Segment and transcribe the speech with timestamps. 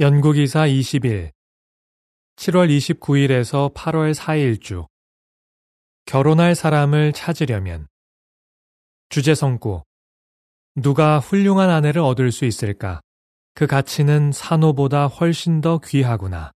[0.00, 1.32] 연구기사 20일.
[2.36, 4.86] 7월 29일에서 8월 4일 주.
[6.04, 7.88] 결혼할 사람을 찾으려면.
[9.08, 9.82] 주제 성구.
[10.76, 13.00] 누가 훌륭한 아내를 얻을 수 있을까?
[13.54, 16.52] 그 가치는 산호보다 훨씬 더 귀하구나.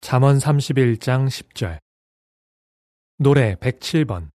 [0.00, 1.80] 잠언 31장 10절.
[3.18, 4.30] 노래 107번.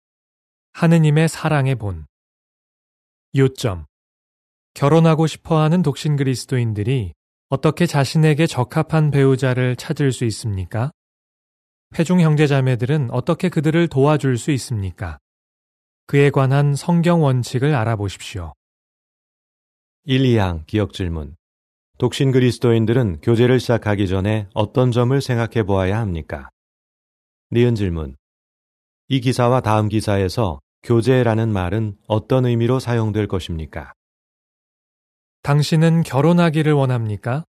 [0.73, 2.08] 하느님의 사랑의 본.
[3.36, 3.86] 요점.
[4.73, 7.14] 결혼하고 싶어하는 독신 그리스도인들이
[7.52, 10.90] 어떻게 자신에게 적합한 배우자를 찾을 수 있습니까?
[12.00, 15.18] 회중 형제자매들은 어떻게 그들을 도와줄 수 있습니까?
[16.08, 18.54] 그에 관한 성경 원칙을 알아보십시오.
[20.06, 21.36] 1, 2항 기억 질문.
[21.98, 26.48] 독신 그리스도인들은 교제를 시작하기 전에 어떤 점을 생각해 보아야 합니까?
[27.52, 28.16] 니은 질문.
[29.09, 33.92] 이 기사와 다음 기사에서 교제라는 말은 어떤 의미로 사용될 것입니까?
[35.44, 37.44] 당신은 결혼하기를 원합니까?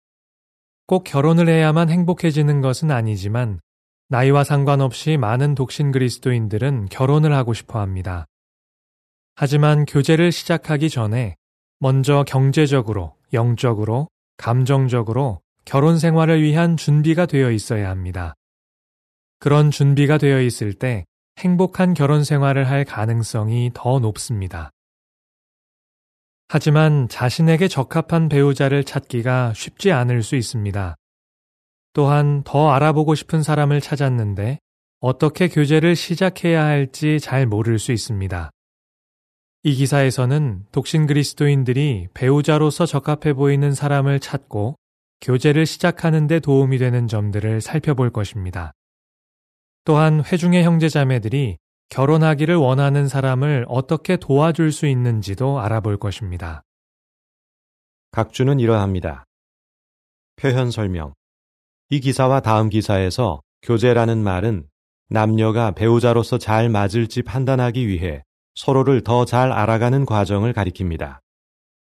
[0.86, 3.60] 꼭 결혼을 해야만 행복해지는 것은 아니지만
[4.08, 8.26] 나이와 상관없이 많은 독신 그리스도인들은 결혼을 하고 싶어 합니다.
[9.34, 11.36] 하지만 교제를 시작하기 전에
[11.78, 18.34] 먼저 경제적으로, 영적으로, 감정적으로 결혼 생활을 위한 준비가 되어 있어야 합니다.
[19.38, 21.06] 그런 준비가 되어 있을 때
[21.38, 24.70] 행복한 결혼 생활을 할 가능성이 더 높습니다.
[26.52, 30.96] 하지만 자신에게 적합한 배우자를 찾기가 쉽지 않을 수 있습니다.
[31.92, 34.58] 또한 더 알아보고 싶은 사람을 찾았는데
[34.98, 38.50] 어떻게 교제를 시작해야 할지 잘 모를 수 있습니다.
[39.62, 44.74] 이 기사에서는 독신 그리스도인들이 배우자로서 적합해 보이는 사람을 찾고
[45.20, 48.72] 교제를 시작하는 데 도움이 되는 점들을 살펴볼 것입니다.
[49.84, 51.58] 또한 회중의 형제자매들이
[51.90, 56.62] 결혼하기를 원하는 사람을 어떻게 도와줄 수 있는지도 알아볼 것입니다.
[58.12, 59.24] 각주는 이러합니다.
[60.36, 61.14] 표현 설명.
[61.90, 64.68] 이 기사와 다음 기사에서 교제라는 말은
[65.08, 68.22] 남녀가 배우자로서 잘 맞을지 판단하기 위해
[68.54, 71.18] 서로를 더 잘 알아가는 과정을 가리킵니다.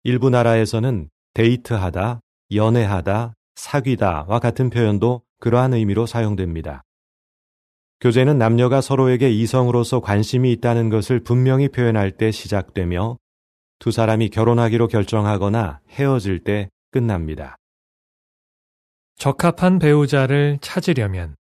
[0.05, 2.21] 일부 나라에서는 데이트하다,
[2.55, 6.83] 연애하다, 사귀다와 같은 표현도 그러한 의미로 사용됩니다.
[8.01, 13.19] 교제는 남녀가 서로에게 이성으로서 관심이 있다는 것을 분명히 표현할 때 시작되며
[13.79, 17.57] 두 사람이 결혼하기로 결정하거나 헤어질 때 끝납니다.
[19.17, 21.37] 적합한 배우자를 찾으려면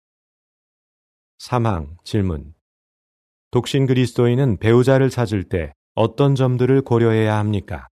[1.40, 2.54] 3항 질문
[3.50, 7.88] 독신 그리스도인은 배우자를 찾을 때 어떤 점들을 고려해야 합니까?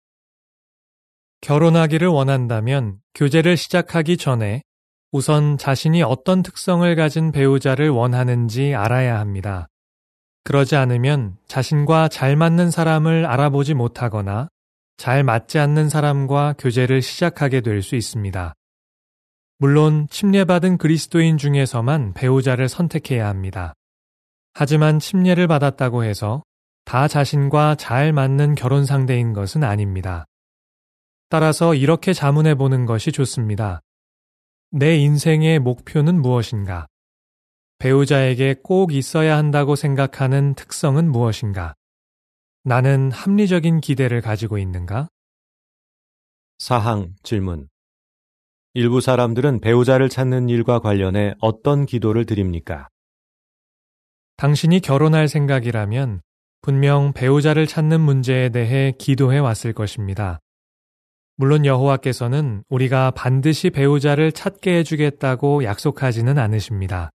[1.42, 4.62] 결혼하기를 원한다면 교제를 시작하기 전에
[5.10, 9.66] 우선 자신이 어떤 특성을 가진 배우자를 원하는지 알아야 합니다.
[10.44, 14.48] 그러지 않으면 자신과 잘 맞는 사람을 알아보지 못하거나
[14.98, 18.52] 잘 맞지 않는 사람과 교제를 시작하게 될 수 있습니다.
[19.58, 23.74] 물론 침례받은 그리스도인 중에서만 배우자를 선택해야 합니다.
[24.54, 26.42] 하지만 침례를 받았다고 해서
[26.84, 30.26] 다 자신과 잘 맞는 결혼 상대인 것은 아닙니다.
[31.28, 33.80] 따라서 이렇게 자문해 보는 것이 좋습니다.
[34.70, 36.86] 내 인생의 목표는 무엇인가?
[37.78, 41.74] 배우자에게 꼭 있어야 한다고 생각하는 특성은 무엇인가?
[42.64, 45.08] 나는 합리적인 기대를 가지고 있는가?
[46.58, 47.68] 사항 질문.
[48.74, 52.88] 일부 사람들은 배우자를 찾는 일과 관련해 어떤 기도를 드립니까?
[54.36, 56.20] 당신이 결혼할 생각이라면
[56.60, 60.40] 분명 배우자를 찾는 문제에 대해 기도해 왔을 것입니다.
[61.40, 67.10] 물론 여호와께서는 우리가 반드시 배우자를 찾게 해주겠다고 약속하지는 않으십니다.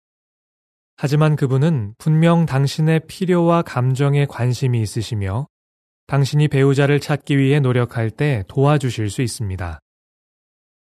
[0.96, 5.48] 하지만 그분은 분명 당신의 필요와 감정에 관심이 있으시며
[6.06, 9.80] 당신이 배우자를 찾기 위해 노력할 때 도와주실 수 있습니다.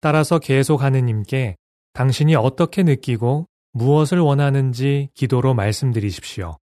[0.01, 1.55] 따라서 계속 하느님께
[1.93, 6.57] 당신이 어떻게 느끼고 무엇을 원하는지 기도로 말씀드리십시오.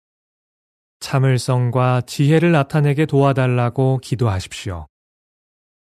[0.98, 4.88] 참을성과 지혜를 나타내게 도와달라고 기도하십시오.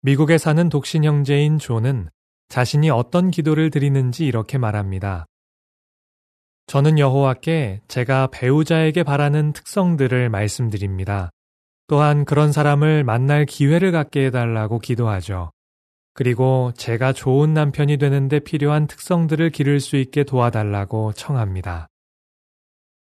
[0.06, 2.10] 미국에 사는 독신 형제인 존은
[2.48, 5.26] 자신이 어떤 기도를 드리는지 이렇게 말합니다.
[6.68, 11.30] 저는 여호와께 제가 배우자에게 바라는 특성들을 말씀드립니다.
[11.88, 15.50] 또한 그런 사람을 만날 기회를 갖게 해달라고 기도하죠.
[16.14, 21.88] 그리고 제가 좋은 남편이 되는데 필요한 특성들을 기를 수 있게 도와달라고 청합니다.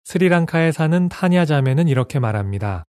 [0.06, 2.86] 스리랑카에 사는 타냐 자매는 이렇게 말합니다.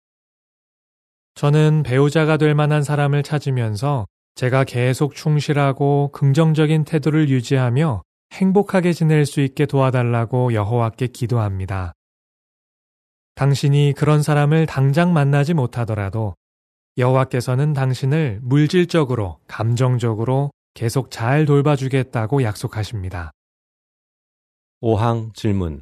[1.35, 8.03] 저는 배우자가 될 만한 사람을 찾으면서 제가 계속 충실하고 긍정적인 태도를 유지하며
[8.33, 11.93] 행복하게 지낼 수 있게 도와달라고 여호와께 기도합니다.
[13.35, 16.35] 당신이 그런 사람을 당장 만나지 못하더라도
[16.97, 23.31] 여호와께서는 당신을 물질적으로, 감정적으로, 계속 잘 돌봐주겠다고 약속하십니다.
[24.81, 25.81] 5항 질문.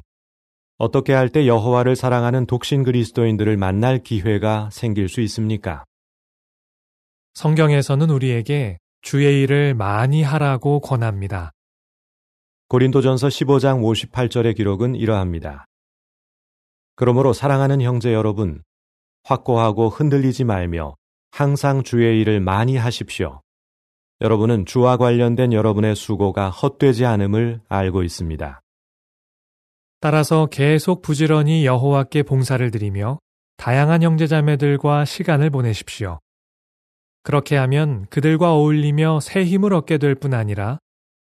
[0.82, 5.84] 어떻게 할 때 여호와를 사랑하는 독신 그리스도인들을 만날 기회가 생길 수 있습니까?
[7.34, 11.52] 성경에서는 우리에게 주의 일을 많이 하라고 권합니다.
[12.66, 13.80] 고린도전서 15장
[14.10, 15.66] 58절의 기록은 이러합니다.
[16.96, 18.64] 그러므로 사랑하는 형제 여러분,
[19.22, 20.96] 확고하고 흔들리지 말며
[21.30, 23.40] 항상 주의 일을 많이 하십시오.
[24.20, 28.61] 여러분은 주와 관련된 여러분의 수고가 헛되지 않음을 알고 있습니다.
[30.02, 33.20] 따라서 계속 부지런히 여호와께 봉사를 드리며
[33.56, 36.18] 다양한 형제자매들과 시간을 보내십시오.
[37.22, 40.80] 그렇게 하면 그들과 어울리며 새 힘을 얻게 될 뿐 아니라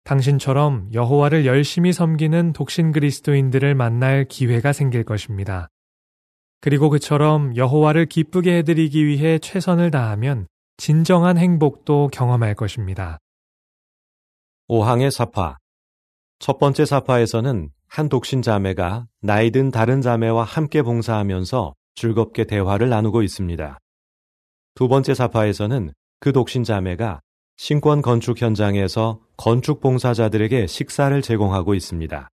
[0.05, 5.67] 당신처럼 여호와를 열심히 섬기는 독신 그리스도인들을 만날 기회가 생길 것입니다.
[6.61, 10.47] 그리고 그처럼 여호와를 기쁘게 해드리기 위해 최선을 다하면
[10.77, 13.19] 진정한 행복도 경험할 것입니다.
[14.69, 15.57] 5항의 사파
[16.39, 23.21] 첫 번째 사파에서는 한 독신 자매가 나이 든 다른 자매와 함께 봉사하면서 즐겁게 대화를 나누고
[23.21, 23.77] 있습니다.
[24.75, 25.91] 두 번째 사파에서는
[26.21, 27.19] 그 독신 자매가
[27.57, 32.29] 신권 건축 현장에서 건축 봉사자들에게 식사를 제공하고 있습니다.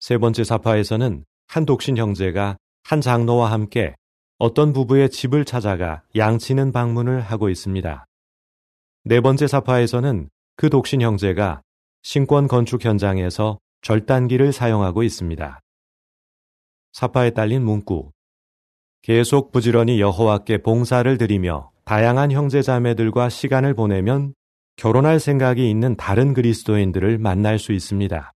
[0.00, 3.94] 세 번째 사파에서는 한 독신 형제가 한 장로와 함께
[4.38, 8.04] 어떤 부부의 집을 찾아가 양치는 방문을 하고 있습니다.
[9.04, 11.62] 네 번째 사파에서는 그 독신 형제가
[12.02, 15.60] 신권 건축 현장에서 절단기를 사용하고 있습니다.
[16.92, 18.10] 사파에 딸린 문구
[19.02, 24.34] 계속 부지런히 여호와께 봉사를 드리며 다양한 형제자매들과 시간을 보내면
[24.76, 28.32] 결혼할 생각이 있는 다른 그리스도인들을 만날 수 있습니다.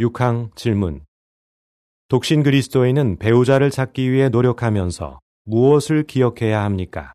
[0.00, 1.04] 6항 질문
[2.08, 7.12] 독신 그리스도인은 배우자를 찾기 위해 노력하면서 무엇을 기억해야 합니까?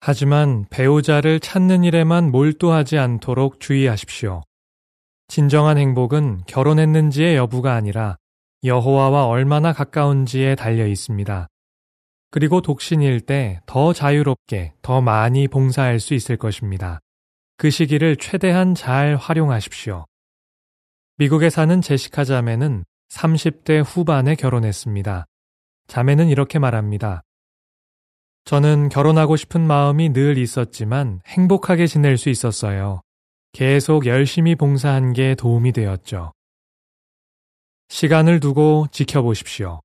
[0.00, 4.42] 하지만 배우자를 찾는 일에만 몰두하지 않도록 주의하십시오.
[5.32, 8.18] 진정한 행복은 결혼했는지의 여부가 아니라
[8.64, 11.48] 여호와와 얼마나 가까운지에 달려 있습니다.
[12.30, 17.00] 그리고 독신일 때 더 자유롭게 더 많이 봉사할 수 있을 것입니다.
[17.56, 20.04] 그 시기를 최대한 잘 활용하십시오.
[21.16, 25.24] 미국에 사는 제시카 자매는 30대 후반에 결혼했습니다.
[25.86, 27.22] 자매는 이렇게 말합니다.
[28.44, 33.00] 저는 결혼하고 싶은 마음이 늘 있었지만 행복하게 지낼 수 있었어요.
[33.52, 36.32] 계속 열심히 봉사한 게 도움이 되었죠.
[37.88, 39.82] 시간을 두고 지켜보십시오.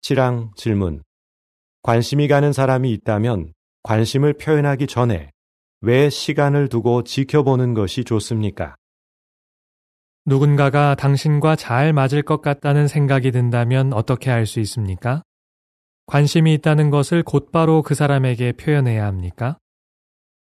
[0.00, 1.02] 7항 질문.
[1.82, 5.30] 관심이 가는 사람이 있다면 관심을 표현하기 전에
[5.82, 8.74] 왜 시간을 두고 지켜보는 것이 좋습니까?
[10.24, 15.22] 누군가가 당신과 잘 맞을 것 같다는 생각이 든다면 어떻게 할수 있습니까?
[16.06, 19.58] 관심이 있다는 것을 곧바로 그 사람에게 표현해야 합니까?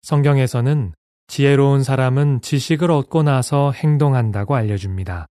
[0.02, 0.94] 성경에서는
[1.28, 5.26] 지혜로운 사람은 지식을 얻고 나서 행동한다고 알려줍니다.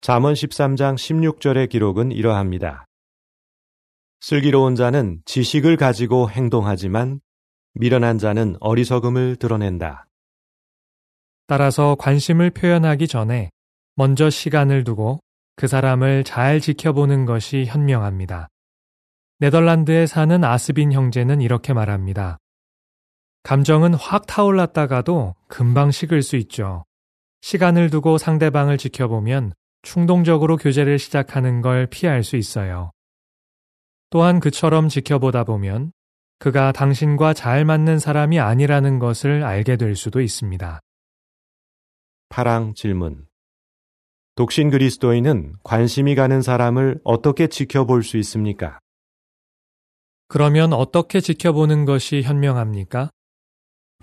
[0.00, 2.84] 잠언 13장 16절의 기록은 이러합니다.
[4.20, 7.20] 슬기로운 자는 지식을 가지고 행동하지만
[7.74, 10.06] 미련한 자는 어리석음을 드러낸다.
[11.46, 13.50] 따라서 관심을 표현하기 전에
[13.96, 15.20] 먼저 시간을 두고
[15.56, 18.48] 그 사람을 잘 지켜보는 것이 현명합니다.
[19.40, 22.38] 네덜란드에 사는 아스빈 형제는 이렇게 말합니다.
[23.48, 26.84] 감정은 확 타올랐다가도 금방 식을 수 있죠.
[27.40, 32.90] 시간을 두고 상대방을 지켜보면 충동적으로 교제를 시작하는 걸 피할 수 있어요.
[34.10, 35.92] 또한 그처럼 지켜보다 보면
[36.38, 40.80] 그가 당신과 잘 맞는 사람이 아니라는 것을 알게 될 수도 있습니다.
[42.28, 43.28] 파랑 질문.
[44.34, 48.78] 독신 그리스도인은 관심이 가는 사람을 어떻게 지켜볼 수 있습니까?
[50.26, 53.08] 그러면 어떻게 지켜보는 것이 현명합니까?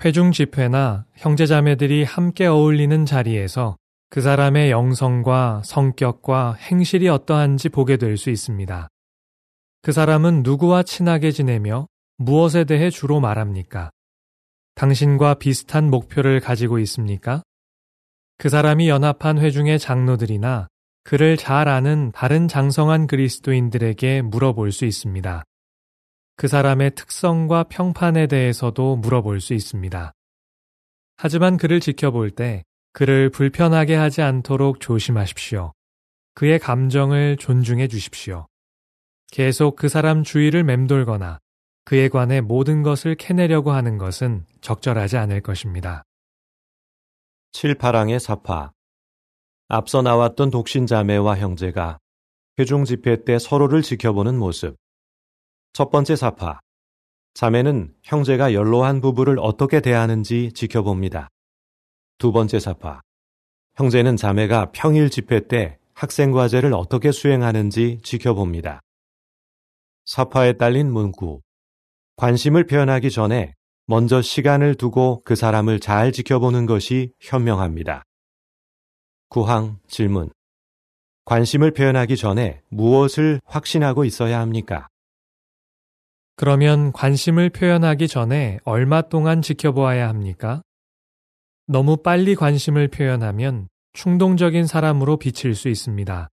[0.04, 3.78] 회중 집회나 형제자매들이 함께 어울리는 자리에서
[4.10, 8.88] 그 사람의 영성과 성격과 행실이 어떠한지 보게 될 수 있습니다.
[9.82, 11.88] 그 사람은 누구와 친하게 지내며
[12.18, 13.90] 무엇에 대해 주로 말합니까?
[14.76, 17.42] 당신과 비슷한 목표를 가지고 있습니까?
[18.38, 20.68] 그 사람이 연합한 회중의 장로들이나
[21.04, 25.44] 그를 잘 아는 다른 장성한 그리스도인들에게 물어볼 수 있습니다.
[26.38, 30.14] 그 사람의 특성과 평판에 대해서도 물어볼 수 있습니다.
[31.18, 35.74] 하지만 그를 지켜볼 때 그를 불편하게 하지 않도록 조심하십시오.
[36.34, 38.48] 그의 감정을 존중해 주십시오.
[39.32, 41.40] 계속 그 사람 주위를 맴돌거나
[41.86, 46.04] 그에 관해 모든 것을 캐내려고 하는 것은 적절하지 않을 것입니다.
[47.54, 48.72] 7, 8항의 사파
[49.68, 52.00] 앞서 나왔던 독신자매와 형제가
[52.60, 54.76] 회중 집회 때 서로를 지켜보는 모습
[55.76, 56.62] 첫 번째 사파.
[57.34, 61.28] 자매는 형제가 연로한 부부를 어떻게 대하는지 지켜봅니다.
[62.18, 63.02] 두 번째 사파.
[63.76, 68.80] 형제는 자매가 평일 집회 때 학생 과제를 어떻게 수행하는지 지켜봅니다.
[70.06, 71.42] 사파에 딸린 문구.
[72.16, 73.54] 관심을 표현하기 전에
[73.86, 78.04] 먼저 시간을 두고 그 사람을 잘 지켜보는 것이 현명합니다.
[79.28, 80.30] 구항 질문.
[81.26, 84.88] 관심을 표현하기 전에 무엇을 확신하고 있어야 합니까?
[86.38, 90.62] 그러면 관심을 표현하기 전에 얼마 동안 지켜보아야 합니까?
[91.68, 96.28] 너무 빨리 관심을 표현하면 충동적인 사람으로 비칠 수 있습니다.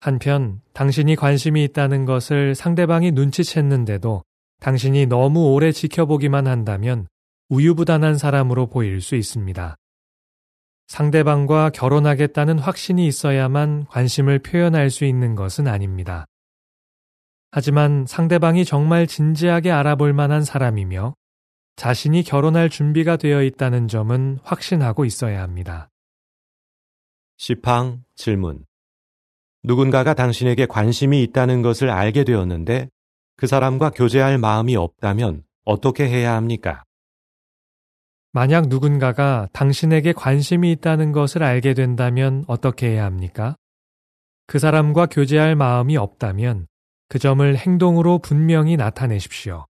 [0.00, 4.22] 한편 당신이 관심이 있다는 것을 상대방이 눈치챘는데도
[4.60, 7.06] 당신이 너무 오래 지켜보기만 한다면
[7.50, 9.76] 우유부단한 사람으로 보일 수 있습니다.
[10.86, 16.24] 상대방과 결혼하겠다는 확신이 있어야만 관심을 표현할 수 있는 것은 아닙니다.
[17.52, 21.14] 하지만 상대방이 정말 진지하게 알아볼 만한 사람이며
[21.76, 25.90] 자신이 결혼할 준비가 되어 있다는 점은 확신하고 있어야 합니다.
[27.38, 28.64] 시팡 질문.
[29.62, 32.88] 누군가가 당신에게 관심이 있다는 것을 알게 되었는데
[33.36, 36.84] 그 사람과 교제할 마음이 없다면 어떻게 해야 합니까?
[38.32, 43.56] 만약 누군가가 당신에게 관심이 있다는 것을 알게 된다면 어떻게 해야 합니까?
[44.46, 46.66] 그 사람과 교제할 마음이 없다면
[47.10, 49.66] 그 점을 행동으로 분명히 나타내십시오.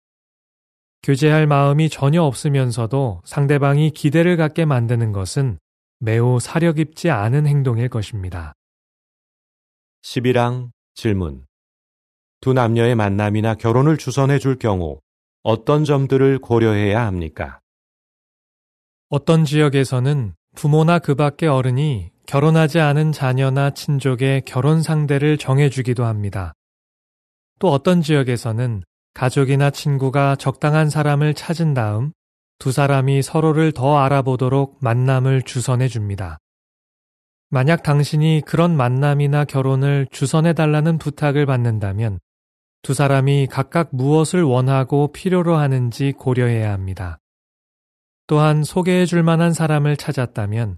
[1.04, 5.60] 교제할 마음이 전혀 없으면서도 상대방이 기대를 갖게 만드는 것은
[6.00, 8.54] 매우 사려 깊지 않은 행동일 것입니다.
[10.02, 11.46] 11항 질문.
[12.40, 15.02] 두 남녀의 만남이나 결혼을 주선해 줄 경우
[15.44, 17.60] 어떤 점들을 고려해야 합니까?
[19.10, 26.54] 어떤 지역에서는 부모나 그 밖의 어른이 결혼하지 않은 자녀나 친족의 결혼 상대를 정해주기도 합니다.
[27.60, 28.84] 또 어떤 지역에서는
[29.14, 32.12] 가족이나 친구가 적당한 사람을 찾은 다음
[32.60, 36.40] 두 사람이 서로를 더 알아보도록 만남을 주선해 줍니다.
[37.50, 42.20] 만약 당신이 그런 만남이나 결혼을 주선해 달라는 부탁을 받는다면
[42.82, 47.20] 두 사람이 각각 무엇을 원하고 필요로 하는지 고려해야 합니다.
[48.28, 50.78] 또한 소개해 줄 만한 사람을 찾았다면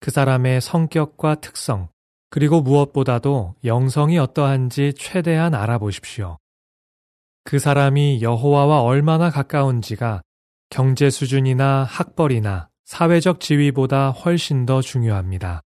[0.00, 1.88] 그 사람의 성격과 특성,
[2.30, 6.38] 그리고 무엇보다도 영성이 어떠한지 최대한 알아보십시오.
[7.44, 10.22] 그 사람이 여호와와 얼마나 가까운지가
[10.70, 15.62] 경제 수준이나 학벌이나 사회적 지위보다 훨씬 더 중요합니다.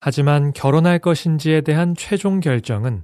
[0.00, 3.02] 하지만 결혼할 것인지에 대한 최종 결정은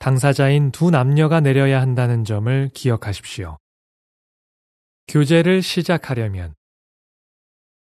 [0.00, 3.56] 당사자인 두 남녀가 내려야 한다는 점을 기억하십시오.
[5.06, 6.54] 교제를 시작하려면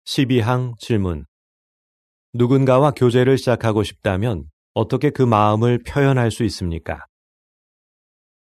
[0.07, 1.25] 12항 질문
[2.37, 7.07] 누군가와 교제를 시작하고 싶다면 어떻게 그 마음을 표현할 수 있습니까?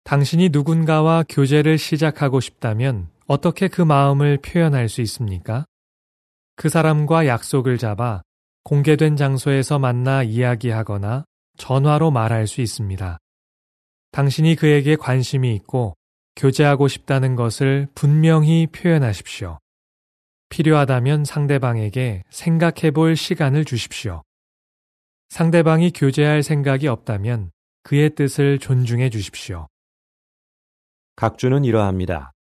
[0.06, 5.66] 당신이 누군가와 교제를 시작하고 싶다면 어떻게 그 마음을 표현할 수 있습니까?
[6.56, 8.22] 그 사람과 약속을 잡아
[8.63, 11.25] 공개된 장소에서 만나 이야기하거나
[11.58, 13.18] 전화로 말할 수 있습니다.
[14.12, 15.94] 당신이 그에게 관심이 있고
[16.38, 19.60] 교제하고 싶다는 것을 분명히 표현하십시오.
[20.53, 24.22] 필요하다면 상대방에게 생각해 볼 시간을 주십시오.
[25.29, 27.50] 상대방이 교제할 생각이 없다면
[27.81, 29.67] 그의 뜻을 존중해 주십시오.
[31.15, 32.33] 각주는 이러합니다.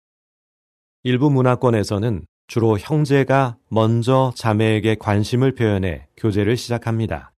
[1.04, 7.32] 일부 문화권에서는 주로 형제가 먼저 자매에게 관심을 표현해 교제를 시작합니다.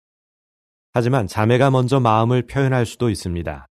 [0.91, 3.67] 하지만 자매가 먼저 마음을 표현할 수도 있습니다.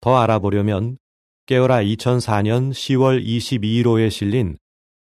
[0.00, 0.98] 더 알아보려면
[1.46, 4.58] 깨어라 2004년 10월 22일호에 실린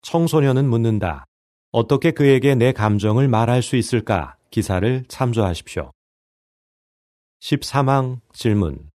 [0.06, 1.26] 청소년은 묻는다.
[1.72, 4.38] 어떻게 그에게 내 감정을 말할 수 있을까?
[4.52, 5.92] 기사를 참조하십시오.
[7.42, 8.92] 13항 질문.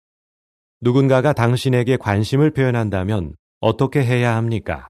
[0.80, 4.88] 누군가가 당신에게 관심을 표현한다면 어떻게 해야 합니까?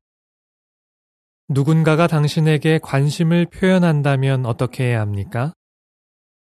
[1.49, 5.53] 누군가가 당신에게 관심을 표현한다면 어떻게 해야 합니까?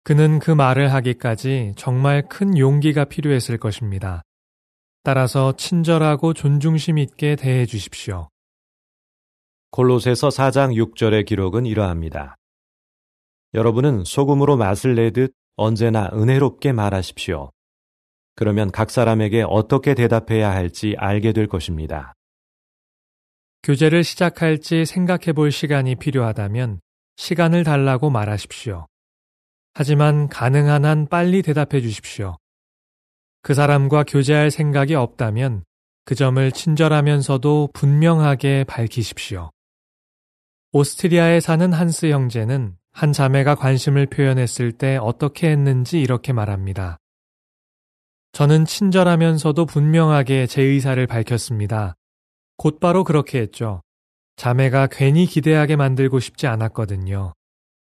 [0.02, 4.22] 그는 그 말을 하기까지 정말 큰 용기가 필요했을 것입니다.
[5.04, 8.28] 따라서 친절하고 존중심 있게 대해 주십시오.
[9.70, 12.36] 골로새서 4장 6절의 기록은 이러합니다.
[13.54, 17.50] 여러분은 소금으로 맛을 내듯 언제나 은혜롭게 말하십시오.
[18.34, 22.14] 그러면 각 사람에게 어떻게 대답해야 할지 알게 될 것입니다.
[23.62, 26.80] 교제를 시작할지 생각해 볼 시간이 필요하다면
[27.16, 28.86] 시간을 달라고 말하십시오.
[29.74, 32.38] 하지만 가능한 한 빨리 대답해 주십시오.
[33.42, 35.64] 그 사람과 교제할 생각이 없다면
[36.04, 39.50] 그 점을 친절하면서도 분명하게 밝히십시오.
[40.72, 46.96] 오스트리아에 사는 한스 형제는 한 자매가 관심을 표현했을 때 어떻게 했는지 이렇게 말합니다.
[48.30, 51.96] 저는 친절하면서도 분명하게 제 의사를 밝혔습니다.
[52.56, 53.82] 곧바로 그렇게 했죠.
[54.36, 57.32] 자매가 괜히 기대하게 만들고 싶지 않았거든요.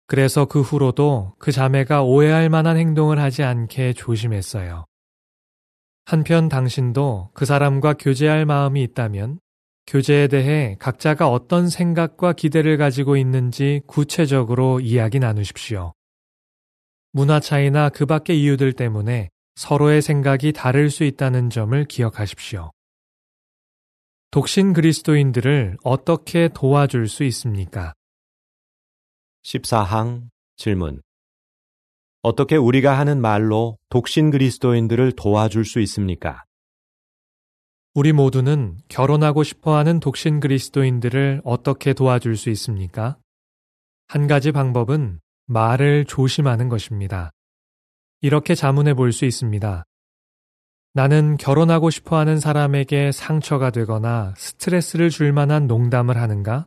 [0.09, 4.85] 그래서 그 후로도 그 자매가 오해할 만한 행동을 하지 않게 조심했어요.
[6.07, 9.39] 한편 당신도 그 사람과 교제할 마음이 있다면
[9.87, 15.93] 교제에 대해 각자가 어떤 생각과 기대를 가지고 있는지 구체적으로 이야기 나누십시오.
[17.13, 22.73] 문화 차이나 그 밖의 이유들 때문에 서로의 생각이 다를 수 있다는 점을 기억하십시오.
[24.31, 27.93] 독신 그리스도인들을 어떻게 도와줄 수 있습니까?
[29.45, 31.03] 14항 질문.
[32.23, 36.43] 어떻게 우리가 하는 말로 독신 그리스도인들을 도와줄 수 있습니까?
[37.95, 43.17] 우리 모두는 결혼하고 싶어 하는 독신 그리스도인들을 어떻게 도와줄 수 있습니까?
[44.09, 47.31] 한 가지 방법은 말을 조심하는 것입니다.
[48.21, 49.85] 이렇게 자문해 볼 수 있습니다.
[50.93, 56.67] 나는 결혼하고 싶어 하는 사람에게 상처가 되거나 스트레스를 줄 만한 농담을 하는가?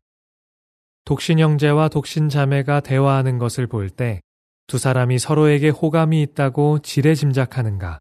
[1.06, 4.22] 독신 형제와 독신 자매가 대화하는 것을 볼 때
[4.68, 8.00] 두 사람이 서로에게 호감이 있다고 지레 짐작하는가?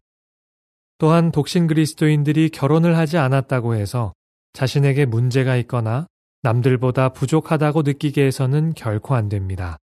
[0.97, 4.13] 또한 독신 그리스도인들이 결혼을 하지 않았다고 해서
[4.53, 6.07] 자신에게 문제가 있거나
[6.41, 9.77] 남들보다 부족하다고 느끼게 해서는 결코 안 됩니다.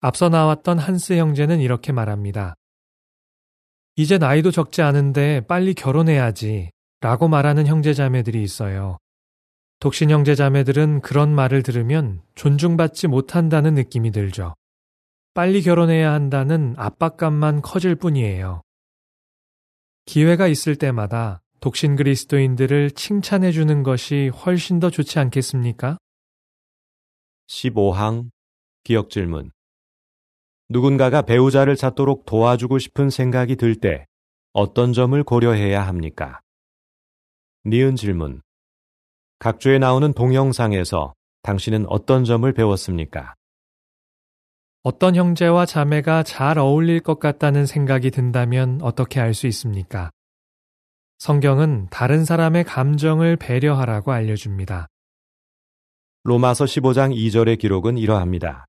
[0.00, 2.54] 앞서 나왔던 한스 형제는 이렇게 말합니다.
[3.96, 8.98] 이제 나이도 적지 않은데 빨리 결혼해야지 라고 말하는 형제자매들이 있어요.
[9.80, 14.54] 독신 형제자매들은 그런 말을 들으면 존중받지 못한다는 느낌이 들죠.
[15.32, 18.62] 빨리 결혼해야 한다는 압박감만 커질 뿐이에요.
[20.06, 25.98] 기회가 있을 때마다 독신 그리스도인들을 칭찬해 주는 것이 훨씬 더 좋지 않겠습니까?
[27.48, 28.30] 15항
[28.84, 29.50] 기억 질문.
[30.68, 34.06] 누군가가 배우자를 찾도록 도와주고 싶은 생각이 들 때
[34.52, 36.40] 어떤 점을 고려해야 합니까?
[37.66, 38.42] 니은 질문.
[39.40, 43.34] 각주에 나오는 동영상에서 당신은 어떤 점을 배웠습니까?
[44.88, 50.12] 어떤 형제와 자매가 잘 어울릴 것 같다는 생각이 든다면 어떻게 알 수 있습니까?
[51.18, 54.86] 성경은 다른 사람의 감정을 배려하라고 알려줍니다.
[56.22, 58.64] 로마서 15장 2절의 기록은 이러합니다.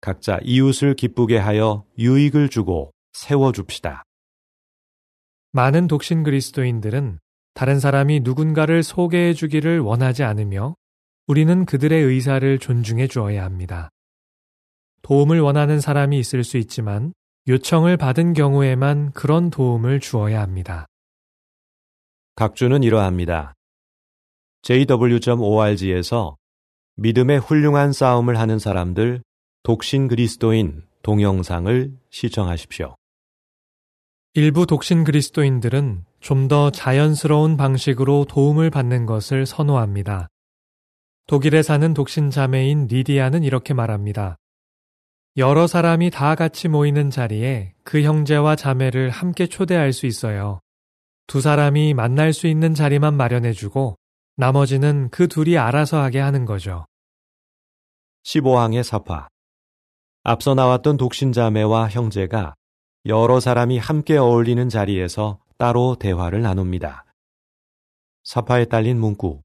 [0.00, 4.04] 각자 이웃을 기쁘게 하여 유익을 주고 세워줍시다.
[5.52, 7.18] 많은 독신 그리스도인들은
[7.52, 10.76] 다른 사람이 누군가를 소개해 주기를 원하지 않으며
[11.26, 13.90] 우리는 그들의 의사를 존중해 주어야 합니다.
[15.02, 17.12] 도움을 원하는 사람이 있을 수 있지만
[17.46, 20.86] 요청을 받은 경우에만 그런 도움을 주어야 합니다.
[22.36, 23.54] 각주는 이러합니다.
[24.62, 26.36] jw.org에서
[26.96, 29.22] 믿음의 훌륭한 싸움을 하는 사람들
[29.62, 32.96] 독신 그리스도인 동영상을 시청하십시오.
[34.34, 40.28] 일부 독신 그리스도인들은 좀 더 자연스러운 방식으로 도움을 받는 것을 선호합니다.
[41.26, 44.36] 독일에 사는 독신 자매인 리디아는 이렇게 말합니다.
[45.36, 50.60] 여러 사람이 다 같이 모이는 자리에 그 형제와 자매를 함께 초대할 수 있어요.
[51.26, 53.96] 두 사람이 만날 수 있는 자리만 마련해주고
[54.36, 56.86] 나머지는 그 둘이 알아서 하게 하는 거죠.
[58.24, 59.28] 15항의 사파
[60.24, 62.54] 앞서 나왔던 독신자매와 형제가
[63.06, 67.04] 여러 사람이 함께 어울리는 자리에서 따로 대화를 나눕니다.
[68.24, 69.42] 사파에 딸린 문구.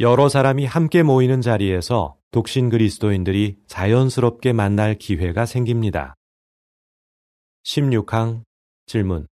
[0.00, 6.14] 여러 사람이 함께 모이는 자리에서 독신 그리스도인들이 자연스럽게 만날 기회가 생깁니다.
[7.64, 8.44] 16항
[8.86, 9.26] 질문.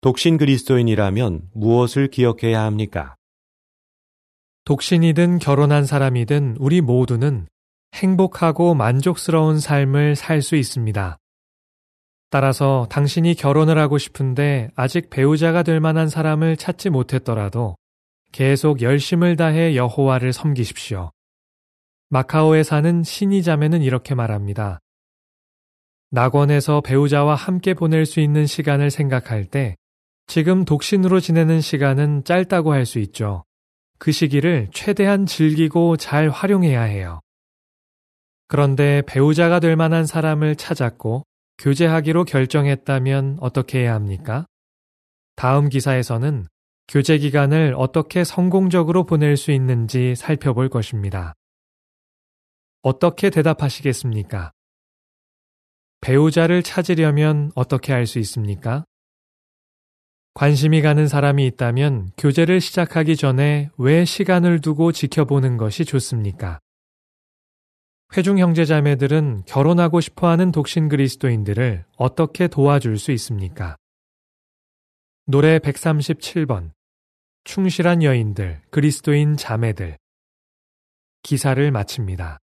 [0.00, 3.16] 독신 그리스도인이라면 무엇을 기억해야 합니까?
[4.64, 7.46] 독신이든 결혼한 사람이든 우리 모두는
[7.94, 11.18] 행복하고 만족스러운 삶을 살 수 있습니다.
[12.30, 17.76] 따라서 당신이 결혼을 하고 싶은데 아직 배우자가 될 만한 사람을 찾지 못했더라도
[18.36, 21.10] 계속 열심을 다해 여호와를 섬기십시오.
[22.10, 24.78] 마카오에 사는 신이 자매는 이렇게 말합니다.
[26.10, 29.74] 낙원에서 배우자와 함께 보낼 수 있는 시간을 생각할 때
[30.26, 33.42] 지금 독신으로 지내는 시간은 짧다고 할 수 있죠.
[33.98, 37.20] 그 시기를 최대한 즐기고 잘 활용해야 해요.
[38.48, 41.22] 그런데 배우자가 될 만한 사람을 찾았고
[41.56, 44.44] 교제하기로 결정했다면 어떻게 해야 합니까?
[45.36, 46.44] 다음 기사에서는
[46.88, 51.34] 교제 기간을 어떻게 성공적으로 보낼 수 있는지 살펴볼 것입니다.
[52.82, 54.52] 어떻게 대답하시겠습니까?
[56.00, 58.84] 배우자를 찾으려면 어떻게 할 수 있습니까?
[60.34, 66.60] 관심이 가는 사람이 있다면 교제를 시작하기 전에 왜 시간을 두고 지켜보는 것이 좋습니까?
[68.16, 73.76] 회중 형제자매들은 결혼하고 싶어 하는 독신 그리스도인들을 어떻게 도와줄 수 있습니까?
[75.24, 76.75] 노래 137번
[77.46, 79.96] 충실한 여인들, 그리스도인 자매들.
[81.22, 82.38] 기사를 마칩니다.